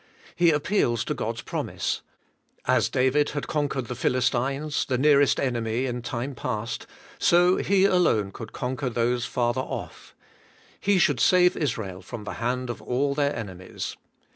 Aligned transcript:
He 0.35 0.49
appeals 0.49 1.05
to 1.05 1.13
God's 1.13 1.43
promise: 1.43 2.01
as 2.65 2.89
David 2.89 3.29
had 3.37 3.45
conquered 3.45 3.85
the 3.85 3.93
Philistines, 3.93 4.83
the 4.85 4.97
nearest 4.97 5.39
enemy 5.39 5.85
in 5.85 6.01
time 6.01 6.33
past, 6.33 6.87
so 7.19 7.57
he 7.57 7.85
alone 7.85 8.31
could 8.31 8.51
conquer 8.51 8.89
those 8.89 9.27
farther 9.27 9.61
off. 9.61 10.15
He 10.79 10.97
should 10.97 11.19
save 11.19 11.55
Israel 11.55 12.01
from 12.01 12.23
the 12.23 12.33
hand 12.41 12.71
of 12.71 12.81
all 12.81 13.13
their 13.13 13.35
enemies. 13.35 13.95